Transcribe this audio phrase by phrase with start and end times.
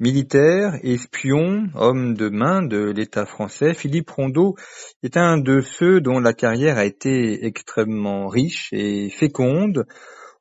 [0.00, 4.54] Militaire, espion, homme de main de l'État français, Philippe Rondeau
[5.02, 9.86] est un de ceux dont la carrière a été extrêmement riche et féconde.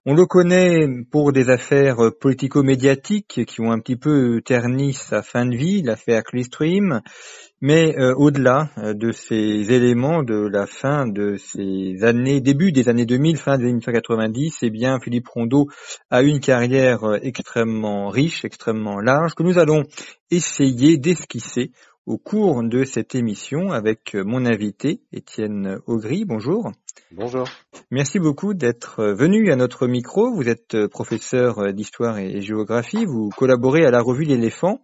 [0.06, 5.48] On le connaît pour des affaires politico-médiatiques qui ont un petit peu terni sa fin
[5.48, 7.02] de vie, l'affaire Clearstream,
[7.62, 12.90] mais euh, au-delà euh, de ces éléments de la fin de ces années, début des
[12.90, 15.68] années 2000, fin des années 1990, eh bien Philippe Rondeau
[16.12, 19.84] a une carrière euh, extrêmement riche, extrêmement large, que nous allons
[20.30, 21.72] essayer d'esquisser
[22.06, 26.24] au cours de cette émission avec mon invité, Étienne Augry.
[26.24, 26.72] Bonjour.
[27.12, 27.46] Bonjour.
[27.92, 30.34] Merci beaucoup d'être venu à notre micro.
[30.34, 33.04] Vous êtes professeur d'histoire et géographie.
[33.06, 34.80] Vous collaborez à la revue L'éléphant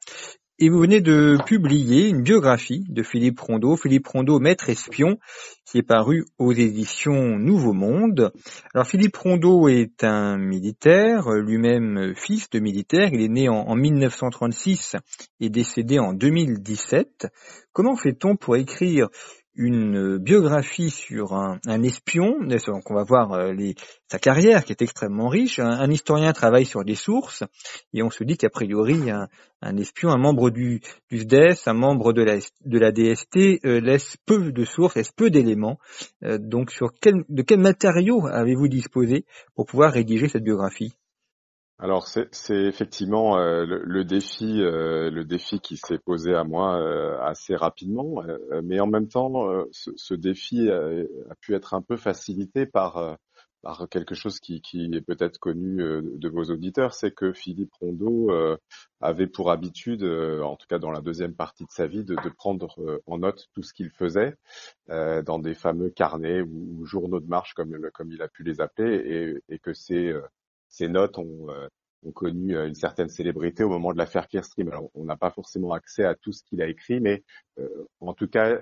[0.59, 5.18] et vous venez de publier une biographie de Philippe Rondeau, Philippe Rondeau, maître espion,
[5.66, 8.32] qui est paru aux éditions Nouveau Monde.
[8.73, 13.10] Alors Philippe Rondeau est un militaire, lui-même fils de militaire.
[13.12, 14.95] Il est né en, en 1936
[15.40, 17.28] et décédé en 2017.
[17.72, 19.10] Comment fait-on pour écrire
[19.56, 23.76] une biographie sur un, espion, donc on va voir euh, les,
[24.08, 25.60] sa carrière qui est extrêmement riche.
[25.60, 27.44] Un, historien travaille sur des sources
[27.94, 29.28] et on se dit qu'a priori un,
[29.62, 33.80] un, espion, un membre du, du SDES, un membre de la, de la DST euh,
[33.80, 35.78] laisse peu de sources, laisse peu d'éléments.
[36.23, 40.94] Euh, donc sur quel, de quels matériaux avez-vous disposé pour pouvoir rédiger cette biographie?
[41.84, 47.20] Alors c'est effectivement euh, le, défi, euh, le défi qui s'est posé à moi euh,
[47.20, 48.23] assez rapidement,
[48.64, 53.17] mais en même temps, ce, défi a, pu être un peu facilité par
[53.61, 58.32] par quelque chose qui, qui est peut-être connu de vos auditeurs, c'est que Philippe Rondeau
[59.02, 62.30] avait pour habitude, en tout cas dans la deuxième partie de sa vie, de, de
[62.30, 62.76] prendre
[63.08, 64.36] en note tout ce qu'il faisait
[64.88, 68.95] dans des fameux carnets ou, journaux de marche, comme, comme il a pu les appeler,
[69.50, 70.14] et, et que c'est
[70.73, 71.67] ces notes ont, euh,
[72.04, 74.70] ont connu euh, une certaine célébrité au moment de l'affaire Clearstream.
[74.70, 77.23] Alors, on n'a pas forcément accès à tout ce qu'il a écrit, mais
[77.60, 78.60] euh, en tout cas,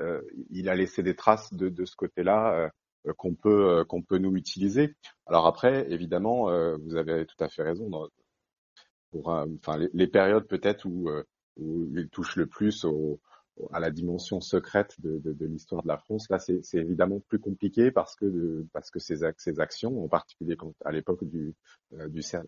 [0.49, 2.69] il a laissé des traces de, de ce côté-là
[3.17, 4.93] qu'on peut qu'on peut nous utiliser.
[5.25, 6.45] Alors après, évidemment,
[6.77, 7.89] vous avez tout à fait raison.
[7.89, 8.07] Dans,
[9.11, 11.09] pour, enfin, les, les périodes peut-être où,
[11.57, 13.19] où il touche le plus au,
[13.71, 16.29] à la dimension secrète de, de, de l'histoire de la France.
[16.29, 20.73] Là, c'est évidemment plus compliqué parce que parce que ces, ces actions, en particulier quand,
[20.85, 21.53] à l'époque du
[21.93, 22.43] euh, du enfin,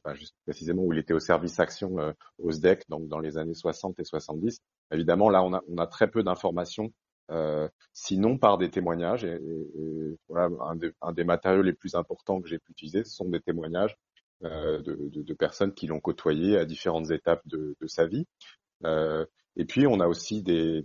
[0.46, 4.00] précisément où il était au service action euh, au SDEC, donc dans les années 60
[4.00, 4.62] et 70.
[4.92, 6.92] Évidemment, là, on a on a très peu d'informations.
[7.32, 12.42] Euh, sinon par des témoignages et, et, voilà un, un, des matériaux les plus importants
[12.42, 13.98] que j'ai pu utiliser ce sont des témoignages
[14.44, 18.28] euh, de, de, de, personnes qui l'ont côtoyé à différentes étapes de, de sa vie
[18.84, 19.26] euh,
[19.56, 20.84] et puis on a aussi des,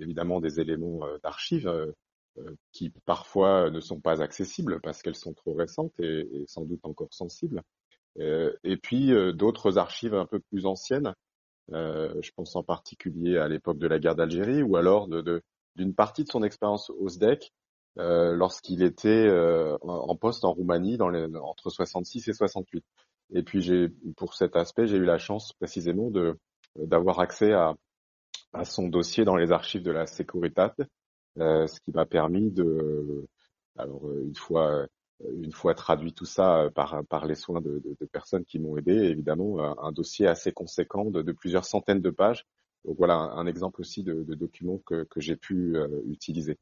[0.00, 1.92] évidemment des éléments euh, d'archives euh,
[2.38, 6.84] euh, qui parfois ne sont pas accessibles parce qu'elles sont trop récentes et, sans doute
[6.84, 7.62] encore sensibles.
[8.16, 11.14] et puis d'autres archives un peu plus anciennes.
[11.70, 15.42] je pense en particulier à l'époque de la guerre d'Algérie ou alors de,
[15.76, 17.52] d'une partie de son expérience au SDEC
[17.96, 19.28] lorsqu'il était
[19.82, 22.84] en poste en Roumanie dans les, entre 66 et 68.
[23.34, 26.38] Et puis j'ai, pour cet aspect, j'ai eu la chance précisément de
[26.76, 27.74] d'avoir accès à,
[28.52, 30.80] à son dossier dans les archives de la Securitate,
[31.38, 33.26] euh, ce qui m'a permis de,
[33.76, 34.86] alors euh, une fois euh,
[35.42, 38.76] une fois traduit tout ça par, par les soins de, de, de personnes qui m'ont
[38.76, 42.44] aidé, évidemment, un, dossier assez conséquent de, de, plusieurs centaines de pages.
[42.84, 45.76] Donc voilà un, exemple aussi de, documents que, que j'ai pu
[46.08, 46.56] utiliser.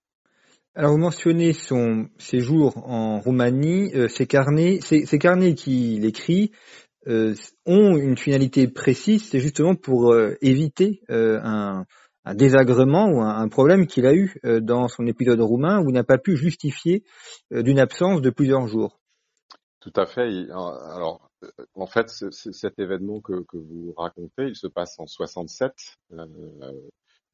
[0.78, 6.52] Alors vous mentionnez son séjour en Roumanie, euh, ces carnets, ces carnets qu'il écrit
[7.08, 7.34] euh,
[7.66, 11.86] ont une finalité précise, c'est justement pour euh, éviter euh, un,
[12.34, 16.18] désagrément ou un, problème qu'il a eu dans son épisode roumain où il n'a pas
[16.18, 17.04] pu justifier
[17.52, 18.98] d'une absence de plusieurs jours.
[19.78, 20.26] Tout à fait.
[20.50, 21.30] Alors,
[21.76, 25.70] en fait, cet événement que, vous racontez, il se passe en 67.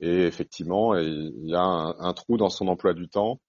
[0.01, 3.41] et effectivement, il y a un, trou dans son emploi du temps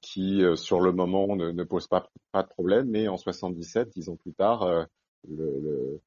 [0.00, 2.88] qui, sur le moment, ne, ne pose pas, pas, de problème.
[2.88, 4.88] Mais en 77, dix ans plus tard,
[5.28, 6.00] le,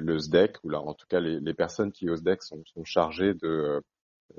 [0.00, 3.34] le, SDEC, ou là, en tout cas les, les, personnes qui au SDEC sont, chargées
[3.34, 3.82] de,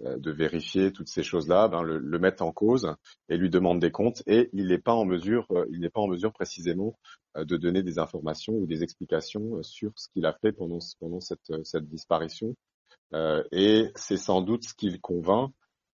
[0.06, 2.94] de vérifier toutes ces choses-là, ben, le, le met en cause
[3.28, 6.32] et lui demande des comptes et il n'est pas en mesure, n'est pas en mesure
[6.32, 6.98] précisément
[7.36, 11.52] de donner des informations ou des explications sur ce qu'il a fait pendant, pendant cette,
[11.64, 12.56] cette disparition.
[13.52, 15.52] et c'est sans doute ce qui convainc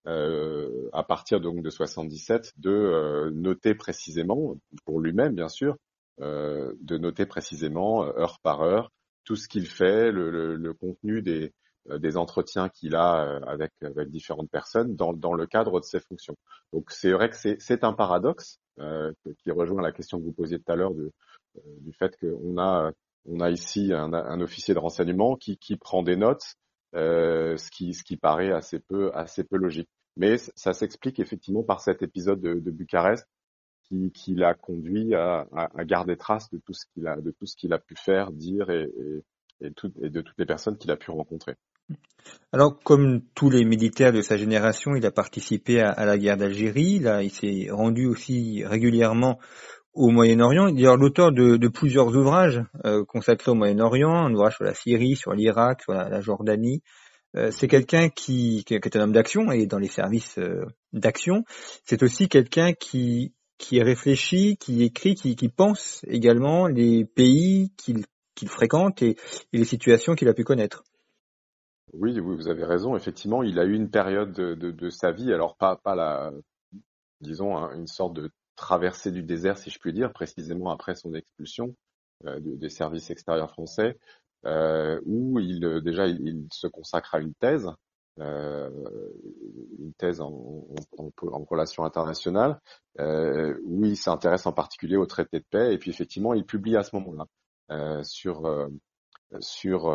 [0.07, 4.55] euh, à partir donc de 77 de euh, noter précisément,
[4.85, 5.77] pour lui-même bien sûr, euh,
[6.19, 8.91] de noter précisément heure par heure
[9.25, 11.51] tout ce qu'il fait, le, le, le, contenu des,
[11.89, 16.35] des entretiens qu'il a avec, avec différentes personnes dans, dans le cadre de ses fonctions.
[16.73, 20.71] Donc c'est vrai que c'est un paradoxe qui rejoint la question que vous posiez tout
[20.71, 22.91] à l'heure du fait qu'on a
[23.25, 26.55] on a ici un, un, officier de renseignement qui, qui prend des notes,
[26.95, 29.89] euh, ce, qui, ce qui paraît assez peu, assez peu logique.
[30.17, 33.27] Mais ça s'explique effectivement par cet épisode de, de Bucarest
[34.13, 35.45] qui, l'a conduit à,
[35.85, 38.69] garder trace de tout ce qu'il a, de tout ce qu'il a pu faire, dire
[38.69, 38.89] et,
[39.61, 39.69] de
[40.21, 41.55] toutes les personnes qu'il a pu rencontrer.
[42.51, 46.99] Alors, comme tous les militaires de sa génération, il a participé à, la guerre d'Algérie.
[46.99, 49.39] Là, il s'est rendu aussi régulièrement
[49.93, 50.67] au Moyen-Orient.
[50.67, 55.15] Il est l'auteur de, plusieurs ouvrages euh, consacrés au Moyen-Orient, un ouvrage sur la Syrie,
[55.15, 56.81] sur l'Irak, sur la, Jordanie,
[57.35, 61.43] euh, c'est quelqu'un qui, qui, est un homme d'action et dans les services euh, d'action,
[61.83, 69.01] c'est aussi quelqu'un qui, qui réfléchit, qui écrit, qui, pense également les pays qu'il fréquente
[69.01, 69.15] et,
[69.53, 70.83] les situations qu'il a pu connaître.
[71.93, 72.95] Oui, vous avez raison.
[72.95, 76.31] Effectivement, il a eu une période de, sa vie, alors pas, la,
[77.21, 81.13] disons, hein, une sorte de traversée du désert, si je puis dire, précisément après son
[81.13, 81.75] expulsion
[82.25, 83.97] euh, des services extérieurs français,
[84.45, 87.69] euh, où il déjà il, se consacre à une thèse,
[88.19, 88.69] euh,
[89.77, 90.65] une thèse en,
[91.49, 92.59] relations internationales,
[92.99, 96.77] euh, où il s'intéresse en particulier au traité de paix, et puis effectivement il publie
[96.77, 97.25] à ce moment-là
[97.71, 98.67] euh, sur euh,
[99.39, 99.89] sur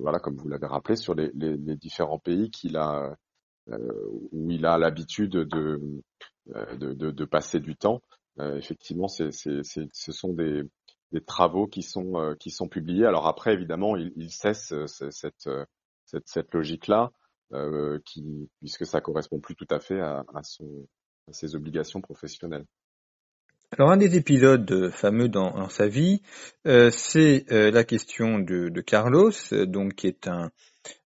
[0.00, 1.30] voilà comme vous l'avez rappelé sur les,
[1.76, 8.00] différents pays où il a l'habitude de passer du temps.
[8.38, 9.30] effectivement, ce
[9.92, 10.62] sont des,
[11.26, 13.06] travaux qui sont publiés.
[13.06, 17.10] Alors après, évidemment, il, cesse cette logique-là,
[17.52, 20.86] euh, qui puisque ça correspond plus tout à fait à, à, son,
[21.28, 22.66] à ses obligations professionnelles.
[23.72, 26.22] Alors un des épisodes fameux dans, dans sa vie,
[26.66, 29.32] euh, c'est euh, la question de, de Carlos,
[29.66, 30.52] donc qui est un,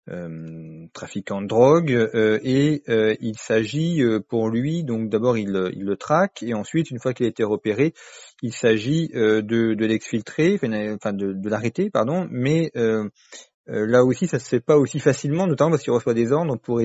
[0.09, 5.83] euh, trafiquant de drogue euh, et euh, il s'agit pour lui donc d'abord il, il,
[5.83, 7.93] le traque et ensuite une fois qu'il a été repéré
[8.41, 10.59] il s'agit de, de l'exfiltrer
[10.95, 12.71] enfin de, de l'arrêter pardon mais
[13.69, 16.81] là aussi ça se fait pas aussi facilement notamment parce qu'il reçoit des ordres pour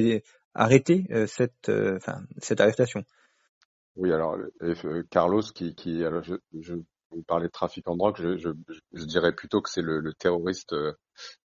[0.55, 3.03] arrêter cette enfin cette arrestation.
[3.97, 4.37] Oui alors
[5.11, 6.75] Carlos qui qui alors je, je
[7.15, 8.51] vous parlez de trafic en drogue, je, je,
[8.93, 10.93] je dirais plutôt que c'est le, le, terroriste euh,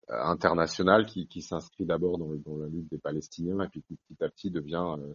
[0.09, 4.29] international qui, qui s'inscrit d'abord dans, dans, la lutte des Palestiniens et puis petit à
[4.29, 5.15] petit devient euh,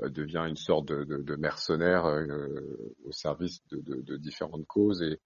[0.00, 5.02] devient une sorte de, de, de mercenaire euh, au service de, de, différentes causes.
[5.02, 5.20] Et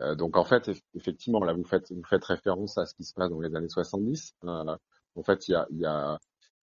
[0.00, 3.14] euh, donc en fait, effectivement, là vous faites vous faites référence à ce qui se
[3.14, 4.34] passe dans les années 70.
[4.44, 6.18] en fait, il y a, y a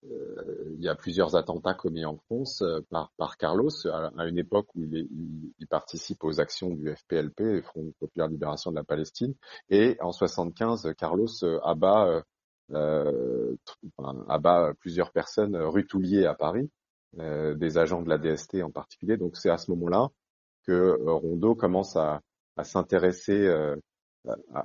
[0.05, 4.67] euh, y a plusieurs attentats commis en France euh, par, par Carlos à, une époque
[4.75, 5.07] où il, est,
[5.59, 9.35] il, participe aux actions du FPLP, Front Populaire Libération de la Palestine,
[9.69, 12.23] et en 75, Carlos euh, abat,
[12.71, 13.55] euh,
[14.29, 16.71] abat plusieurs personnes rue Toulier à Paris,
[17.17, 19.17] euh, des agents de la DST en particulier.
[19.17, 20.09] Donc c'est à ce moment-là
[20.67, 22.21] que Rondeau commence à,
[22.57, 23.47] à s'intéresser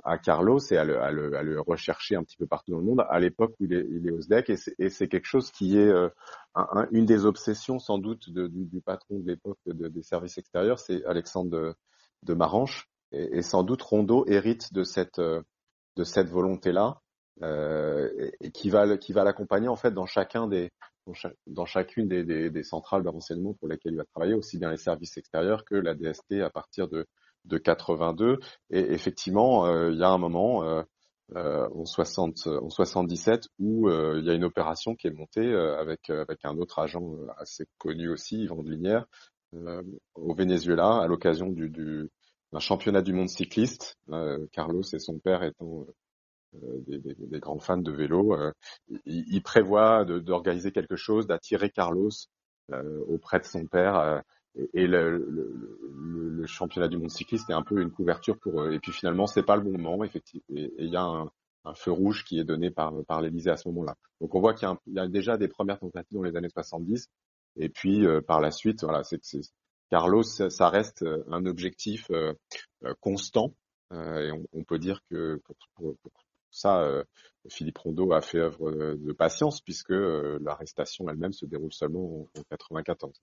[0.03, 2.79] à, Carlos et à le, à, le, à le, rechercher un petit peu partout dans
[2.79, 5.51] le monde à l'époque où il est, il est au SDEC et c'est quelque chose
[5.51, 6.09] qui est euh,
[6.55, 10.37] un, une des obsessions sans doute de, du, du, patron de l'époque de, des services
[10.37, 11.75] extérieurs, c'est Alexandre de,
[12.23, 16.99] de Maranche et, sans doute Rondeau hérite de cette de cette volonté là
[17.41, 20.71] euh, et, et, qui va qui va l'accompagner en fait dans chacun des
[21.47, 24.71] dans, chacune des, des, des, centrales de renseignement pour lesquelles il va travailler, aussi bien
[24.71, 27.07] les services extérieurs que la DST à partir de
[27.45, 28.39] de 82.
[28.71, 30.81] Et effectivement, euh, il y a un moment euh,
[31.35, 36.09] euh, en, 60, en 77 où il y a une opération qui est montée avec,
[36.09, 37.03] avec un autre agent
[37.37, 39.05] assez connu aussi, Yvan de Linière,
[40.15, 42.09] au Venezuela à l'occasion du, du
[42.53, 43.97] d'un championnat du monde cycliste.
[44.51, 45.87] Carlos et son père étant
[46.87, 48.51] des, des, des, grands fans de vélo, euh,
[49.05, 52.09] il, il, prévoit d'organiser quelque chose, d'attirer Carlos
[52.71, 54.23] euh, auprès de son père
[54.73, 58.69] et, le, le, le, championnat du monde cycliste est un peu une couverture pour.
[58.71, 60.45] Et puis finalement, c'est pas le bon moment, effectivement.
[60.55, 61.29] Et il y a un,
[61.65, 63.95] un, feu rouge qui est donné par, par l'Élysée à ce moment-là.
[64.21, 67.09] Donc on voit qu'il y, y, a déjà des premières tentatives dans les années 70.
[67.57, 69.19] Et puis euh, par la suite, voilà, c'est
[69.89, 72.33] Carlos, ça reste euh, un objectif euh,
[72.99, 73.53] constant.
[73.91, 76.11] et on, on, peut dire que pour, pour, pour
[76.55, 77.03] ça,
[77.49, 83.21] Philippe Rondeau a fait œuvre de patience puisque l'arrestation elle-même se déroule seulement en, 1994.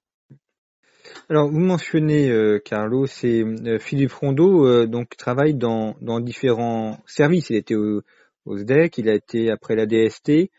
[1.29, 3.45] Alors, vous mentionnez, Carlo, c'est
[3.81, 7.51] Philippe Rondeau donc travaille dans, dans différents services.
[7.51, 8.03] Il était au,
[8.45, 10.51] au SDEC, il a été après la DST.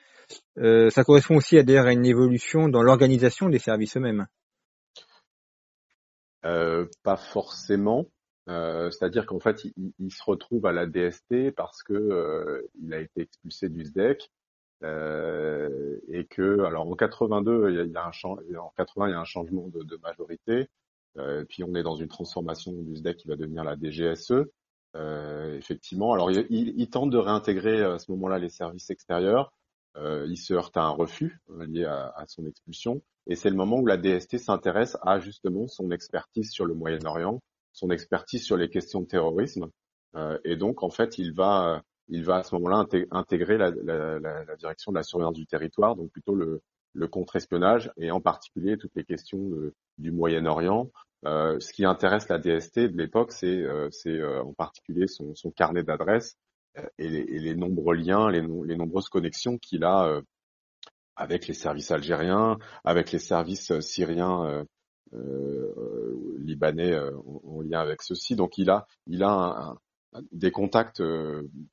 [0.57, 4.27] Euh, ça correspond aussi à, à une évolution dans l'organisation des services eux-mêmes.
[6.45, 8.05] Euh, pas forcément.
[8.49, 9.63] Euh, c'est-à-dire qu'en fait,
[9.99, 14.29] il, se retrouve à la DST parce que il a été expulsé du SDEC
[14.81, 19.23] et que, alors en 82, il y a, un en 80, il y a un
[19.23, 20.67] changement de, majorité.
[21.47, 24.45] puis on est dans une transformation du SDEC qui va devenir la DGSE.
[24.95, 29.51] Euh, effectivement, alors il, il, tente de réintégrer à ce moment-là les services extérieurs.
[29.97, 33.49] Euh, il se heurte à un refus euh, lié à, à son expulsion, et c'est
[33.49, 37.41] le moment où la DST s'intéresse à justement son expertise sur le Moyen-Orient,
[37.73, 39.69] son expertise sur les questions de terrorisme,
[40.15, 44.19] euh, et donc en fait il va il va à ce moment-là intégrer la, la,
[44.19, 46.61] la, direction de la surveillance du territoire, donc plutôt le,
[46.93, 49.49] le contre-espionnage et en particulier toutes les questions
[49.97, 50.91] du Moyen-Orient,
[51.25, 55.51] euh, ce qui intéresse la DST de l'époque, c'est euh, euh, en particulier son, son
[55.51, 56.37] carnet d'adresses
[56.97, 60.21] et, et, les nombreux liens, les, les nombreuses connexions qu'il a
[61.15, 64.65] avec les services algériens, avec les services syriens,
[66.39, 66.97] libanais
[67.45, 68.35] en, lien avec ceux-ci.
[68.35, 68.87] Donc il a,
[70.31, 71.01] des contacts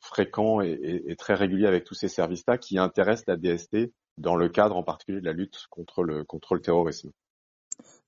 [0.01, 4.77] fréquents et, très réguliers avec tous ces services-là qui intéressent la DST dans le cadre
[4.77, 6.25] en particulier de la lutte contre le,
[6.61, 7.11] terrorisme.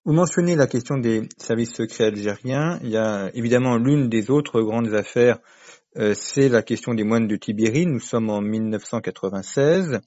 [0.05, 2.79] Vous mentionnez la question des services secrets algériens.
[2.83, 5.39] Il y a évidemment l'une des autres grandes affaires,
[5.99, 7.87] euh, c'est la question des moines de Tibéri.
[7.87, 10.01] Nous sommes en 1996,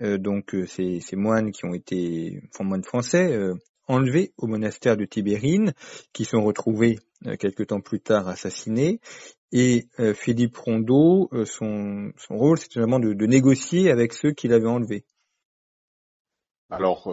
[0.00, 3.38] euh, donc euh, ces, ces, moines qui ont été, enfin moines français,
[3.86, 5.72] enlevés au monastère de Tibérine,
[6.12, 6.98] qui sont retrouvés
[7.38, 9.00] quelque temps plus tard assassinés.
[9.52, 14.66] Et Philippe Rondeau, son, son, rôle, c'est vraiment de, de, négocier avec ceux qui l'avaient
[14.68, 15.04] enlevé.
[16.68, 17.08] Alors,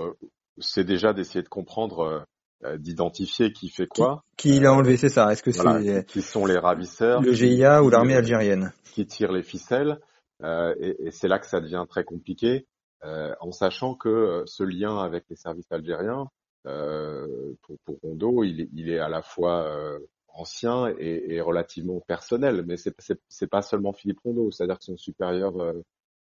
[0.57, 2.19] c'est déjà d'essayer de comprendre, euh,
[2.65, 4.23] euh, d'identifier qui fait quoi.
[4.37, 7.89] Qui, l'a enlevé, c'est ça Est-ce que c'est qui sont les ravisseurs Le GIA ou
[7.89, 9.99] l'armée algérienne Qui tire les ficelles
[10.43, 12.67] euh, et, et c'est là que ça devient très compliqué,
[13.05, 16.25] euh, en sachant que ce lien avec les services algériens,
[16.63, 22.77] pour, pour Rondo, il, il, est à la fois ancien et, et, relativement personnel, mais
[22.77, 22.95] c'est,
[23.27, 25.53] c'est, pas seulement Philippe Rondeau, c'est-à-dire que son supérieur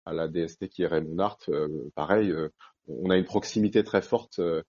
[0.06, 1.50] à la DST qui est Raymond Hart,
[1.96, 2.34] pareil,
[2.88, 4.62] on a une proximité très forte euh,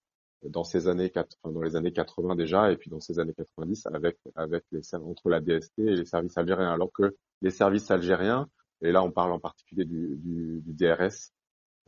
[0.43, 1.11] dans ces années
[1.45, 5.31] dans les années 80 déjà et puis dans ces années 90 avec avec les entre
[5.31, 8.49] la DST et les services algériens alors que les services algériens
[8.83, 11.33] et là on parle en particulier du, du, du DRS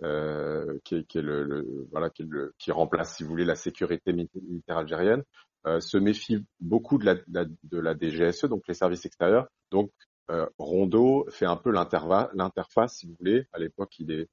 [0.02, 3.54] euh, qui, qui est le, voilà qui, est le, qui remplace si vous voulez la
[3.54, 5.22] sécurité militaire algérienne
[5.66, 9.90] euh, se méfie beaucoup de la, de la DGSE donc les services extérieurs donc
[10.30, 14.28] euh, Rondo fait un peu l'interface si vous voulez à l'époque il est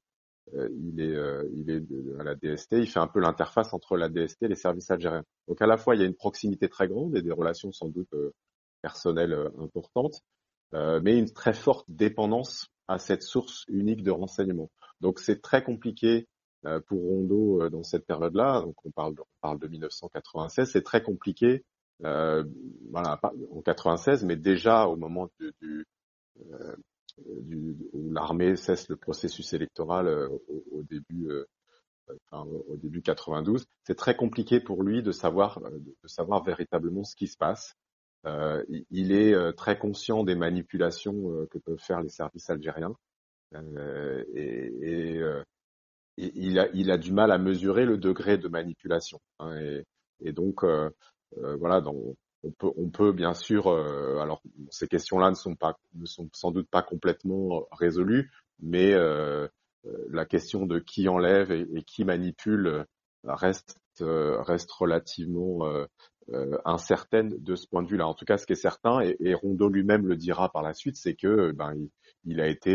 [0.52, 3.96] euh, il est, euh, il est à la DST, il fait un peu l'interface entre
[3.96, 5.24] la DST et les services algériens.
[5.48, 7.88] Donc à la fois, il y a une proximité très grande et des relations sans
[7.88, 8.32] doute euh,
[8.82, 10.20] personnelles importantes,
[10.72, 14.70] mais une très forte dépendance à cette source unique de renseignement.
[15.00, 16.26] Donc c'est très compliqué
[16.86, 18.62] pour Rondo dans cette période-là.
[18.62, 21.64] Donc on parle, on parle de 1996, c'est très compliqué.
[22.04, 22.44] Euh,
[22.90, 23.20] voilà,
[23.52, 25.86] en 96, mais déjà au moment du, du,
[27.42, 30.28] du, où l'armée cesse le processus électoral euh,
[30.72, 31.46] au, début euh,
[32.30, 37.14] enfin, au début 92, c'est très compliqué pour lui de savoir de savoir véritablement ce
[37.14, 37.74] qui se passe.
[38.26, 42.96] Euh, il est très conscient des manipulations que peuvent faire les services algériens
[43.54, 45.22] euh, et, et,
[46.16, 49.20] il, a, il a du mal à mesurer le degré de manipulation.
[49.38, 49.84] Hein, et,
[50.20, 50.64] et, donc
[51.36, 55.78] voilà, dans, on peut, on peut bien sûr, euh, alors ces questions-là ne sont pas,
[55.94, 59.48] ne sont sans doute pas complètement résolues, mais euh,
[59.86, 62.84] euh, la question de qui enlève et, qui manipule
[63.24, 65.60] reste reste relativement
[66.64, 68.08] incertaine de ce point de vue-là.
[68.08, 70.74] En tout cas, ce qui est certain, et, et Rondeau lui-même le dira par la
[70.74, 71.90] suite, c'est que ben il,
[72.24, 72.72] il a été,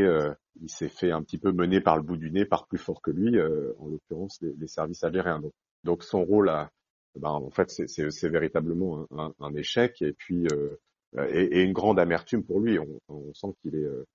[0.61, 3.01] il s'est fait un petit peu mener par le bout du nez par plus fort
[3.01, 5.41] que lui, en l'occurrence les, services algériens.
[5.83, 6.71] Donc, son rôle a,
[7.15, 10.77] ben, en fait, c'est véritablement un, un, échec et puis euh,
[11.29, 12.79] et, et, une grande amertume pour lui.
[12.79, 14.05] On, on sent qu'il est euh,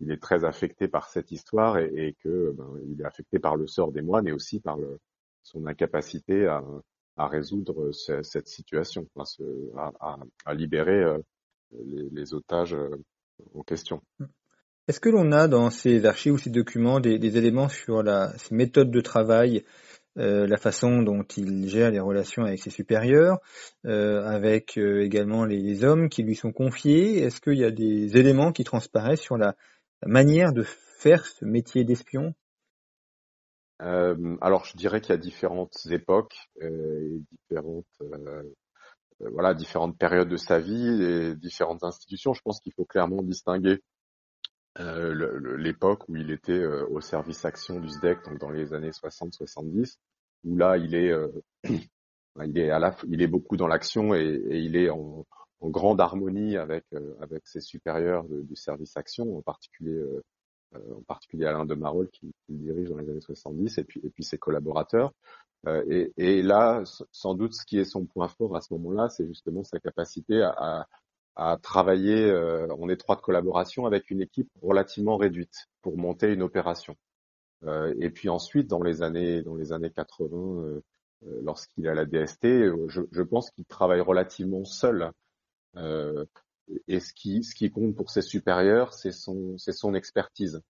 [0.00, 3.56] il est très affecté par cette histoire et, et que ben, il est affecté par
[3.56, 4.98] le sort des moines et aussi par le,
[5.42, 6.62] son incapacité à,
[7.16, 9.08] à résoudre cette situation,
[9.76, 11.18] à, à, à, libérer euh,
[11.72, 12.76] les, les, otages
[13.54, 14.02] en question.
[14.86, 18.54] Est-ce que l'on a dans ces archives ou ces documents des, éléments sur la ces
[18.54, 19.64] méthodes de travail
[20.18, 23.38] euh, la façon dont il gère les relations avec ses supérieurs,
[23.86, 27.18] euh, avec euh, également les, hommes qui lui sont confiés?
[27.18, 29.56] Est-ce qu'il y a des éléments qui transparaissent sur la,
[30.06, 30.64] manière de
[30.98, 32.34] faire ce métier d'espion?
[33.80, 36.36] Alors, je dirais qu'il y a différentes époques
[37.30, 37.86] différentes,
[39.18, 42.34] voilà, différentes périodes de sa vie et différentes institutions.
[42.34, 43.80] Je pense qu'il faut clairement distinguer
[44.76, 49.98] l'époque où il était au service action du SDEC, donc dans les années 60-70,
[50.44, 51.12] où là, il est,
[52.44, 55.26] il est à la, il est beaucoup dans l'action et, et, il est en,
[55.60, 56.84] en grande harmonie avec
[57.20, 60.02] avec ses supérieurs du service action, en particulier
[60.76, 64.00] euh, en particulier Alain de Marolles qui, qui, dirige dans les années 70 et puis,
[64.02, 65.12] et puis ses collaborateurs.
[65.66, 69.08] Euh, et, et, là, sans doute, ce qui est son point fort à ce moment-là,
[69.08, 70.86] c'est justement sa capacité à
[71.62, 76.96] travailler euh, en étroite collaboration avec une équipe relativement réduite pour monter une opération.
[77.64, 80.80] Euh, et puis ensuite, dans les années, dans les années 80, euh,
[81.42, 82.46] lorsqu'il à la DST,
[82.88, 85.10] je, je pense qu'il travaille relativement seul.
[86.86, 90.62] Et ce qui, ce qui compte pour ses supérieurs, c'est son, c'est son expertise,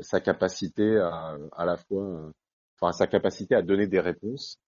[0.00, 2.30] sa capacité à, à la fois,
[2.78, 4.58] enfin sa capacité à donner des réponses,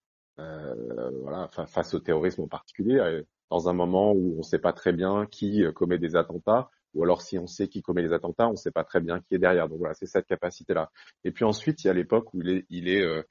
[0.40, 4.72] euh, voilà, face au terrorisme en particulier, dans un moment où on ne sait pas
[4.72, 8.48] très bien qui commet des attentats, ou alors si on sait qui commet les attentats,
[8.48, 9.68] on ne sait pas très bien qui est derrière.
[9.68, 10.90] Donc voilà, c'est cette capacité-là.
[11.24, 13.22] Et puis ensuite, il y a l'époque où il est, il est euh,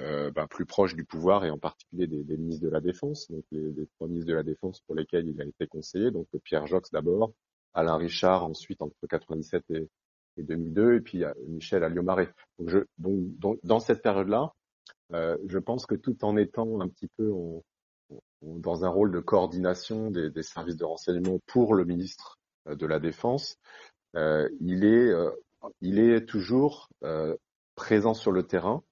[0.00, 3.30] euh, ben, plus proche du pouvoir et en particulier des, des ministres de la Défense,
[3.30, 6.28] donc les, les, trois ministres de la Défense pour lesquels il a été conseillé, donc
[6.44, 7.32] Pierre Jox d'abord,
[7.74, 9.88] Alain Richard ensuite entre 97 et,
[10.36, 12.32] et 2002, et puis Michel Alliomaret.
[12.58, 14.52] Donc, je, donc, dans cette période-là,
[15.12, 17.62] euh, je pense que tout en étant un petit peu en,
[18.42, 22.38] dans un rôle de coordination des, des services de renseignement pour le ministre
[22.68, 23.56] euh, de la défense,
[24.16, 25.30] euh, il est euh,
[25.80, 26.88] il est toujours
[27.74, 28.82] présent sur le terrain.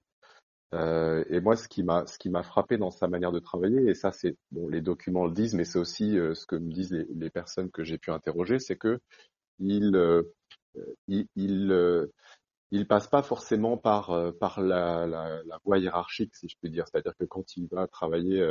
[0.73, 3.95] et moi, ce qui m'a ce qui m'a frappé dans sa manière de travailler, et
[3.95, 7.05] ça c'est bon, les documents le disent, mais c'est aussi ce que me disent les,
[7.15, 8.99] les personnes que j'ai pu interroger, c'est que
[9.59, 9.95] il
[11.07, 12.09] il,
[12.71, 16.85] il passe pas forcément par par la, la, la, voie hiérarchique, si je peux dire.
[16.87, 18.41] C'est-à-dire que quand il va travailler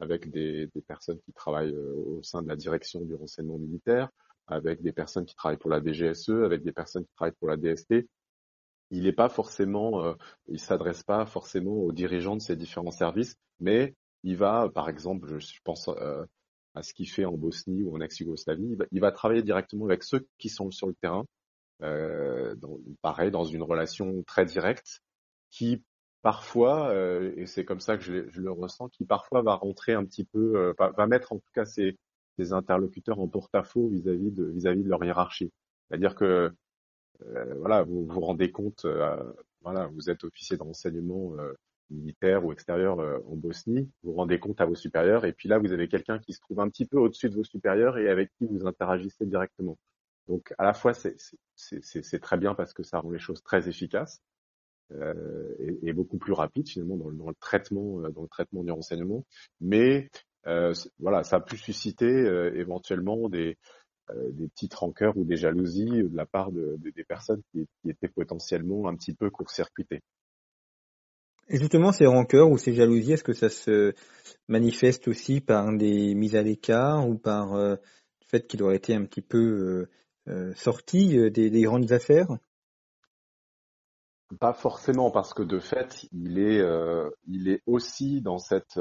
[0.00, 4.10] avec des, des personnes qui travaillent au sein de la direction du renseignement militaire,
[4.48, 7.56] avec des personnes qui travaillent pour la DGSE, avec des personnes qui travaillent pour la
[7.56, 8.08] DST.
[8.90, 10.14] Il n'est pas forcément, euh,
[10.48, 13.94] il s'adresse pas forcément aux dirigeants de ces différents services, mais
[14.24, 16.24] il va, par exemple, je pense euh,
[16.74, 20.26] à ce qu'il fait en Bosnie ou en ex-Yougoslavie, il, va travailler directement avec ceux
[20.38, 21.24] qui sont sur le terrain,
[21.82, 22.54] euh,
[23.02, 25.02] pareil, dans une relation très directe,
[25.50, 25.82] qui
[26.22, 30.04] parfois, euh, et c'est comme ça que je, le ressens, qui parfois va rentrer un
[30.04, 31.96] petit peu, euh, va, mettre en tout cas ses,
[32.38, 35.52] des interlocuteurs en porte-à-faux vis-à-vis de vis-à-vis de leur hiérarchie.
[35.88, 36.52] C'est-à-dire que
[37.22, 39.16] euh, voilà, vous vous rendez compte, euh,
[39.62, 41.52] voilà, vous êtes officier de renseignement euh,
[41.90, 45.48] militaire ou extérieur euh, en Bosnie, vous vous rendez compte à vos supérieurs, et puis
[45.48, 48.08] là vous avez quelqu'un qui se trouve un petit peu au-dessus de vos supérieurs et
[48.08, 49.78] avec qui vous interagissez directement.
[50.28, 51.16] Donc à la fois c'est
[51.56, 54.20] c'est très bien parce que ça rend les choses très efficaces
[54.92, 59.24] euh, et, beaucoup plus rapides finalement dans le, traitement dans le traitement du renseignement,
[59.60, 60.08] mais
[60.46, 63.58] euh, voilà, ça a pu susciter euh, éventuellement des,
[64.10, 67.66] euh, des petites rancœurs ou des jalousies de la part de, de, des personnes qui,
[67.86, 70.00] étaient potentiellement un petit peu court-circuitées.
[71.50, 73.94] Et justement, ces rancœurs ou ces jalousies, est-ce que ça se
[74.48, 78.94] manifeste aussi par des mises à l'écart ou par euh, le fait qu'il aurait été
[78.94, 79.88] un petit peu
[80.28, 82.38] euh, sorti des, grandes affaires?
[84.40, 86.62] Pas forcément, parce que de fait, il est,
[87.26, 88.78] il est aussi dans cette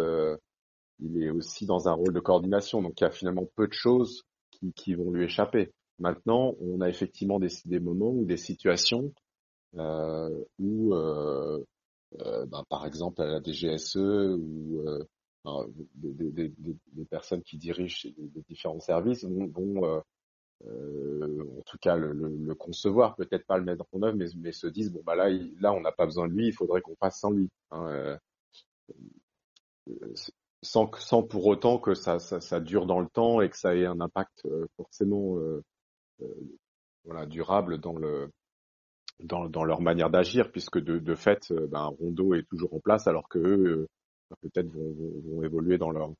[0.99, 3.73] il est aussi dans un rôle de coordination, donc il y a finalement peu de
[3.73, 5.71] choses qui, qui vont lui échapper.
[5.99, 9.11] Maintenant, on a effectivement des, des moments ou des situations
[9.77, 11.63] euh, où, euh,
[12.21, 15.03] euh, ben, par exemple, à la DGSE ou euh,
[15.95, 20.03] des, des, des, des, personnes qui dirigent les différents services vont, vont
[20.65, 24.17] euh, euh, en tout cas le, le, le concevoir, peut-être pas le mettre en œuvre,
[24.17, 26.47] mais, mais se disent bon bah là, il, là on n'a pas besoin de lui,
[26.47, 27.49] il faudrait qu'on fasse sans lui.
[27.71, 28.17] Hein,
[30.61, 33.75] sans, sans pour autant que ça, ça, ça, dure dans le temps et que ça
[33.75, 35.63] ait un impact euh, forcément euh,
[36.21, 36.57] euh,
[37.05, 38.29] voilà, durable dans, le,
[39.19, 43.07] dans, dans leur manière d'agir, puisque de, de fait, ben, Rondo est toujours en place,
[43.07, 43.87] alors que eux,
[44.41, 46.11] peut-être vont, vont, vont, évoluer dans leur,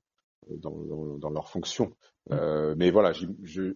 [0.50, 1.88] dans, dans, dans leur fonction.
[2.30, 2.34] Mmh.
[2.34, 3.74] Euh, mais voilà, je je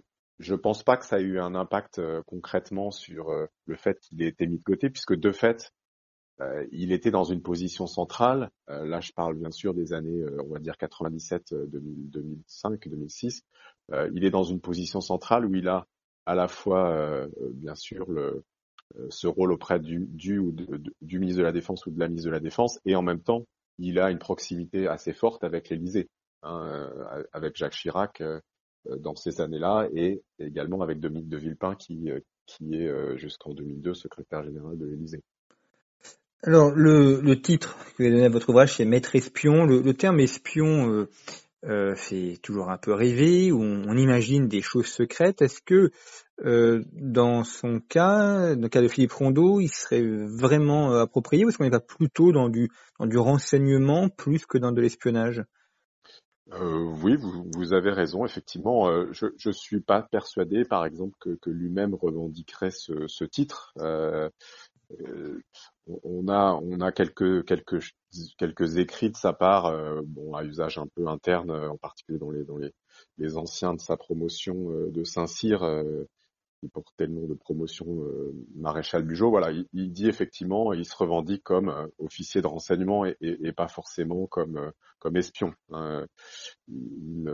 [0.56, 3.30] pense pas que ça ait eu un impact concrètement sur
[3.66, 5.72] le fait qu'il ait été mis de côté, puisque de fait,
[6.42, 8.50] euh, il était dans une position centrale.
[8.70, 13.44] Euh, là, je parle bien sûr des années, euh, on va dire 97, 2005, 2006.
[14.14, 15.86] il est dans une position centrale où il a
[16.26, 18.44] à la fois, bien sûr, le,
[19.10, 22.08] ce rôle auprès du, du ou de, du ministre de la Défense ou de la
[22.08, 23.46] ministre de la Défense, et en même temps,
[23.80, 26.10] il a une proximité assez forte avec l'Élysée,
[26.44, 26.90] hein,
[27.34, 28.22] avec Jacques Chirac
[29.00, 32.10] dans ces années-là, et également avec Dominique de Villepin qui,
[32.46, 35.22] qui est jusqu'en 2002 secrétaire général de l'Élysée.
[36.44, 39.66] Alors, le, le, titre que vous avez donné à votre ouvrage, c'est Maître espion.
[39.66, 41.08] Le, terme espion euh,
[41.66, 45.44] euh, fait toujours un peu rêver, où on, imagine des choses secrètes.
[45.44, 45.92] Est-ce que
[46.44, 51.46] euh, dans son cas, dans le cas de Philippe Rondeau, il serait vraiment euh, approprié
[51.46, 52.70] ou est-ce qu'on n'est pas plutôt dans du
[53.18, 55.44] renseignement plus que dans de l'espionnage?
[56.54, 58.26] Euh, oui, vous, vous, avez raison.
[58.26, 63.74] Effectivement, euh, je ne suis pas persuadé, par exemple, que, lui-même revendiquerait ce, titre.
[63.80, 64.30] Euh,
[65.00, 65.42] euh,
[66.04, 71.08] on a on a quelques quelques écrits de sa part, bon à usage un peu
[71.08, 75.64] interne, en particulier dans les dans les, anciens de sa promotion de Saint-Cyr,
[76.62, 77.86] qui portait le nom de promotion
[78.56, 79.32] maréchal Bugeaud.
[79.32, 84.28] Voilà, il, dit effectivement, il se revendique comme officier de renseignement et, et, pas forcément
[84.28, 85.54] comme comme espion.
[85.72, 86.06] Hein.
[86.70, 87.30] il,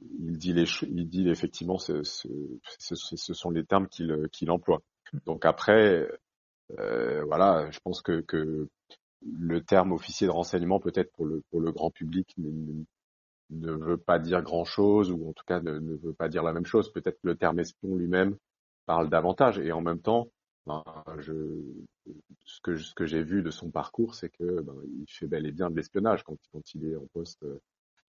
[0.00, 2.28] il, dit les il dit effectivement ce, ce,
[2.78, 4.82] ce, ce sont les termes qu'il qu'il emploie.
[5.26, 6.08] Donc après,
[6.78, 8.68] euh, voilà, je pense que, que,
[9.24, 12.34] le terme officier de renseignement, peut-être pour le, pour le grand public,
[13.52, 16.66] ne, veut pas dire grand-chose, ou en tout cas ne, veut pas dire la même
[16.66, 16.92] chose.
[16.92, 18.36] Peut-être que le terme espion lui-même
[18.86, 19.58] parle davantage.
[19.58, 20.28] Et en même temps,
[20.66, 20.82] ben,
[21.18, 21.32] je,
[22.44, 25.46] ce que, ce que j'ai vu de son parcours, c'est que ben, il fait bel
[25.46, 27.44] et bien de l'espionnage quand, quand il est en poste,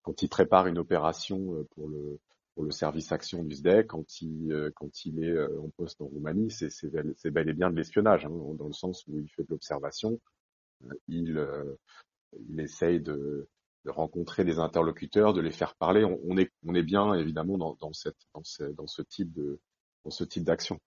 [0.04, 2.20] quand il prépare une opération euh, pour le,
[2.54, 6.02] pour le service action du SDEC quand il euh, quand il est euh, en poste
[6.02, 9.30] en Roumanie, c'est bel, bel, et bien de l'espionnage, hein, dans le sens où il
[9.30, 10.20] fait de l'observation,
[11.08, 11.48] il
[12.50, 13.48] il essaye de,
[13.86, 16.06] de, rencontrer des interlocuteurs, de les faire parler.
[16.06, 19.60] On, est on est bien évidemment dans, dans cette dans ce, dans ce type de
[20.06, 20.80] dans ce type d'action.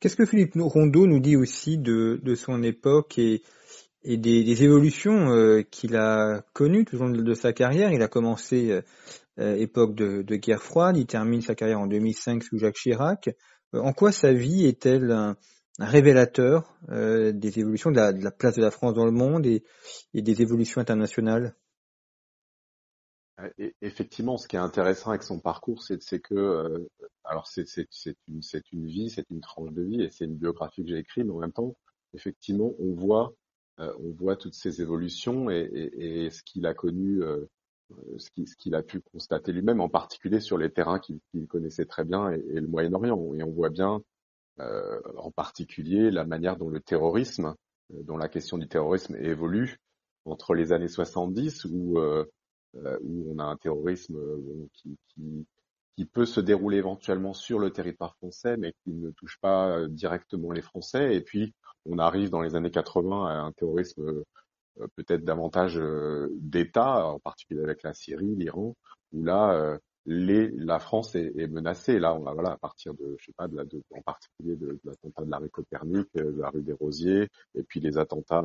[0.00, 3.42] Qu'est-ce que Philippe Rondeau nous dit aussi de, de son époque et,
[4.04, 7.90] et des, évolutions euh, qu'il a connues tout au long de sa carrière?
[7.92, 8.80] Il a commencé
[9.38, 10.96] euh, époque de, guerre froide.
[10.96, 13.28] Il termine sa carrière en 2005 sous Jacques Chirac.
[13.74, 15.36] Euh, en quoi sa vie est-elle un,
[15.78, 19.62] révélateur euh, des évolutions de la, place de la France dans le monde et,
[20.14, 21.54] et des évolutions internationales?
[23.82, 26.88] Effectivement, ce qui est intéressant avec son parcours, c'est que,
[27.24, 27.66] alors c'est
[28.28, 28.40] une,
[28.72, 31.32] une vie, c'est une tranche de vie, et c'est une biographie que j'ai écrite, mais
[31.32, 31.76] en même temps,
[32.14, 33.34] effectivement, on voit,
[33.78, 37.46] on voit toutes ces évolutions et, et, et ce qu'il a connu euh,
[38.18, 42.30] ce qu'il a pu constater lui-même, en particulier sur les terrains qu'il connaissait très bien
[42.30, 43.34] et, le Moyen-Orient.
[43.34, 44.02] Et on voit bien,
[44.60, 47.54] euh, en particulier, la manière dont le terrorisme,
[47.92, 49.78] euh, dont la question du terrorisme évolue
[50.24, 52.24] entre les années 70, où, euh,
[53.02, 54.18] où on a un terrorisme
[54.72, 55.46] qui, qui,
[55.96, 60.52] qui, peut se dérouler éventuellement sur le territoire français, mais qui ne touche pas directement
[60.52, 61.14] les Français.
[61.14, 61.54] Et puis,
[61.86, 64.24] on arrive dans les années 80 à un terrorisme
[64.80, 68.76] euh, peut-être davantage euh, d'États, en particulier avec la Syrie, l'Iran,
[69.12, 71.98] où là, euh, la France est, menacée.
[71.98, 75.24] Là, on va voilà à partir de, je sais pas, en particulier de, de l'attentat
[75.24, 78.44] de la rue Copernic, de la rue des Rosiers, et puis les attentats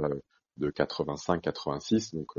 [0.58, 2.34] de 85-86, donc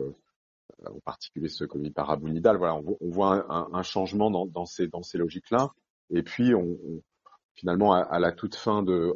[0.86, 2.56] en particulier ceux commis par Abu Nidal.
[2.56, 5.70] Voilà, on, voit un, changement dans, ces logiques-là.
[6.10, 6.52] Et puis,
[7.54, 9.14] finalement, à, la toute fin de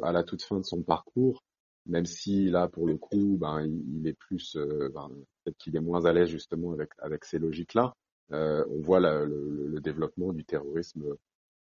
[0.63, 1.43] son parcours,
[1.87, 5.09] même si là pour le coup ben il, est plus euh, ben,
[5.43, 7.93] peut-être qu'il est moins à l'aise justement avec ces logiques là
[8.33, 9.25] euh, on voit le,
[9.69, 11.15] le, développement du terrorisme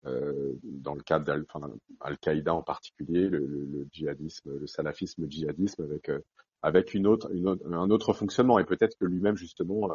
[0.05, 6.19] euh, dans le cadre d'Al-Qaïda en particulier le, le, djihadisme le salafisme djihadisme avec euh,
[6.63, 8.57] avec une autre, une autre, un autre fonctionnement.
[8.57, 9.91] Et peut-être que lui-même justement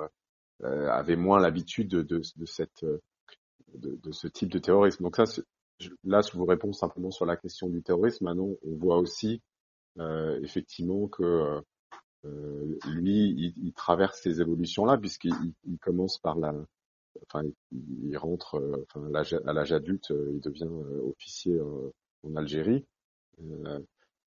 [0.63, 2.85] euh, avait moins l'habitude de, de, de, cette
[3.75, 5.03] de, de, ce type de terrorisme.
[5.03, 5.25] Donc ça
[6.05, 8.27] là je vous réponds simplement sur la question du terrorisme.
[8.27, 9.43] Maintenant on voit aussi
[9.99, 11.61] euh, effectivement que
[12.25, 16.55] euh, lui, il, il, traverse ces évolutions-là puisqu'il il commence par la,
[17.27, 19.07] enfin, il, rentre, euh, enfin,
[19.47, 20.69] à l'âge adulte, il devient
[21.05, 21.59] officier
[22.23, 22.85] en Algérie.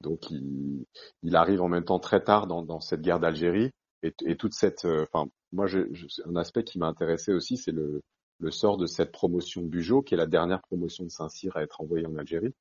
[0.02, 0.86] Donc, il,
[1.24, 3.72] il, arrive en même temps très tard dans, dans cette guerre d'Algérie
[4.04, 7.72] et, et, toute cette, enfin, moi, je, je, un aspect qui m'a intéressé aussi, c'est
[7.72, 8.02] le,
[8.40, 11.82] le sort de cette promotion Bugeaud, qui est la dernière promotion de Saint-Cyr à être
[11.82, 12.54] envoyée en Algérie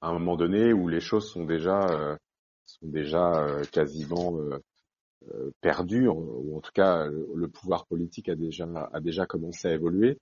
[0.00, 2.16] à un moment donné où les choses sont déjà euh,
[2.66, 8.66] sont déjà euh, quasiment euh, perdues, ou en tout cas le pouvoir politique a déjà
[8.92, 10.18] a déjà commencé à évoluer.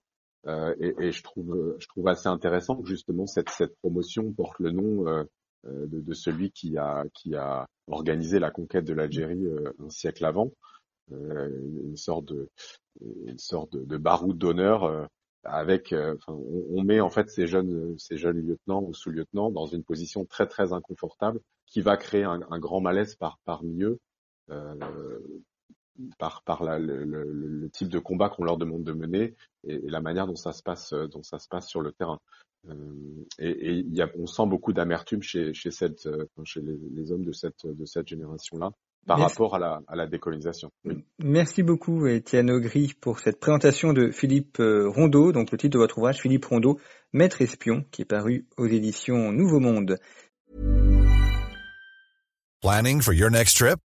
[0.80, 4.70] Et, et, je trouve je trouve assez intéressant que justement cette cette promotion porte le
[4.72, 5.04] nom
[5.64, 9.46] de, de, celui qui a qui a organisé la conquête de l'Algérie
[9.78, 10.52] un siècle avant,
[11.10, 12.48] une sorte de
[13.00, 15.08] une sorte de, baroud d'honneur
[15.44, 19.84] avec, euh, on, met en fait ces jeunes, ces jeunes lieutenants ou sous-lieutenants dans une
[19.84, 23.98] position très très inconfortable qui va créer un, grand malaise par, parmi eux.
[24.50, 24.74] Euh,
[26.18, 29.34] par, par la, le, le, le, type de combat qu'on leur demande de mener
[29.64, 32.18] et, et, la manière dont ça se passe, dont ça se passe sur le terrain.
[32.68, 32.74] Euh,
[33.38, 36.08] et, et y a, on sent beaucoup d'amertume chez, chez, cette,
[36.44, 38.70] chez les, les, hommes de cette, de cette génération-là
[39.06, 39.34] par Merci.
[39.34, 40.70] rapport à la, à la décolonisation.
[40.84, 41.04] Oui.
[41.18, 45.98] Merci beaucoup Étienne Augry pour cette présentation de Philippe Rondeau, donc le titre de votre
[45.98, 46.78] ouvrage Philippe Rondeau,
[47.12, 49.98] Maître espion, qui est paru aux éditions Nouveau Monde.
[52.60, 53.78] Planning for your next trip?